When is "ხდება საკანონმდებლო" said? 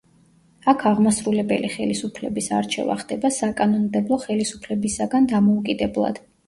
3.05-4.21